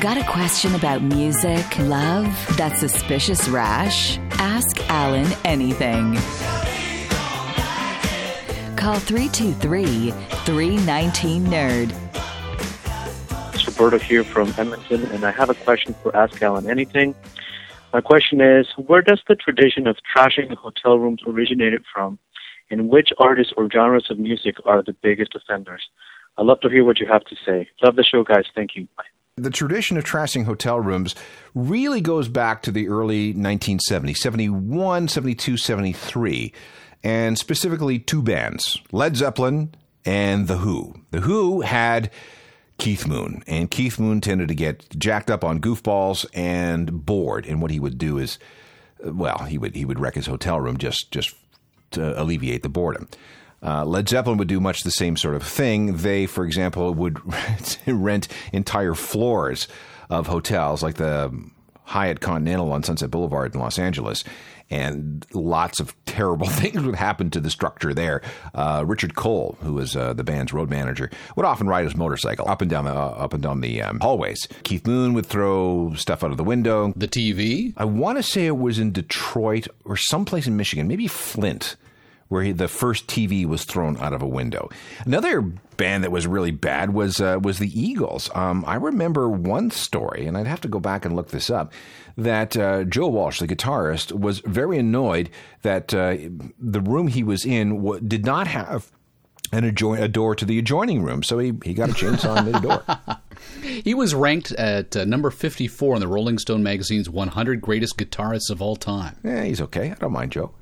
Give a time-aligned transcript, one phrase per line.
[0.00, 2.26] Got a question about music, love,
[2.58, 4.18] that suspicious rash?
[4.32, 6.16] Ask Alan anything.
[8.76, 11.94] Call 323 319 Nerd.
[13.54, 17.14] It's Roberto here from Edmonton, and I have a question for Ask Alan Anything.
[17.94, 22.18] My question is Where does the tradition of trashing hotel rooms originated from,
[22.70, 25.88] and which artists or genres of music are the biggest offenders?
[26.36, 27.70] I'd love to hear what you have to say.
[27.82, 28.44] Love the show, guys.
[28.54, 28.86] Thank you.
[28.94, 29.04] Bye.
[29.38, 31.14] The tradition of trashing hotel rooms
[31.54, 36.54] really goes back to the early 1970s, 71, 72, 73,
[37.04, 39.74] and specifically two bands, Led Zeppelin
[40.06, 40.94] and The Who.
[41.10, 42.10] The Who had
[42.78, 47.60] Keith Moon, and Keith Moon tended to get jacked up on goofballs and bored, and
[47.60, 48.38] what he would do is,
[49.06, 51.34] uh, well, he would he would wreck his hotel room just just
[51.90, 53.06] to alleviate the boredom.
[53.62, 55.96] Uh, Led Zeppelin would do much the same sort of thing.
[55.98, 57.20] They, for example, would
[57.86, 59.66] rent entire floors
[60.10, 61.32] of hotels, like the
[61.84, 64.24] Hyatt Continental on Sunset Boulevard in Los Angeles,
[64.70, 68.22] and lots of terrible things would happen to the structure there.
[68.54, 72.48] Uh, Richard Cole, who was uh, the band's road manager, would often ride his motorcycle
[72.48, 74.48] up and down the uh, up and down the um, hallways.
[74.64, 76.92] Keith Moon would throw stuff out of the window.
[76.96, 77.72] The TV?
[77.76, 81.76] I want to say it was in Detroit or someplace in Michigan, maybe Flint
[82.28, 84.68] where he, the first TV was thrown out of a window.
[85.04, 88.30] Another band that was really bad was uh, was the Eagles.
[88.34, 91.72] Um, I remember one story, and I'd have to go back and look this up.
[92.16, 95.28] That uh, Joe Walsh, the guitarist, was very annoyed
[95.62, 96.16] that uh,
[96.58, 98.90] the room he was in w- did not have
[99.52, 102.46] an adjoin- a door to the adjoining room, so he, he got a chainsaw and
[102.46, 102.82] made a door.
[103.62, 108.48] He was ranked at uh, number 54 in the Rolling Stone magazine's 100 greatest guitarists
[108.50, 109.16] of all time.
[109.22, 109.90] Yeah, he's okay.
[109.90, 110.52] I don't mind Joe.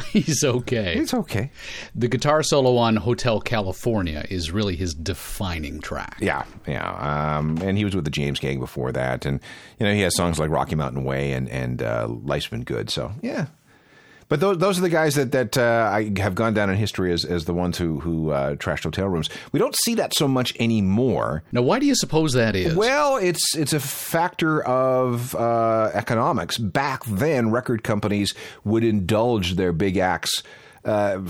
[0.10, 0.94] He's okay.
[0.96, 1.50] It's okay.
[1.94, 6.18] The guitar solo on Hotel California is really his defining track.
[6.20, 7.36] Yeah, yeah.
[7.38, 9.40] Um, and he was with the James Gang before that, and
[9.78, 12.90] you know he has songs like Rocky Mountain Way and and uh, Life's Been Good.
[12.90, 13.46] So yeah.
[14.32, 17.12] But those, those are the guys that that uh, I have gone down in history
[17.12, 19.28] as, as the ones who who uh, trashed hotel rooms.
[19.52, 21.42] We don't see that so much anymore.
[21.52, 22.74] Now, why do you suppose that is?
[22.74, 26.56] Well, it's it's a factor of uh, economics.
[26.56, 28.32] Back then, record companies
[28.64, 30.42] would indulge their big acts.
[30.82, 31.20] Uh,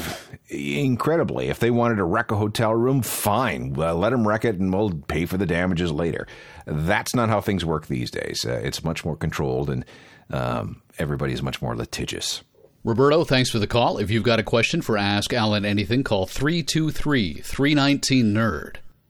[0.49, 4.61] incredibly, if they wanted to wreck a hotel room, fine, well, let them wreck it,
[4.61, 6.29] and we'll pay for the damages later.
[6.67, 8.45] That's not how things work these days.
[8.47, 9.85] Uh, it's much more controlled, and
[10.31, 12.45] um, everybody's much more litigious.
[12.85, 13.99] Roberto, thanks for the call.
[13.99, 18.79] If you've got a question for Ask Alan Anything, call 323 319 NERD.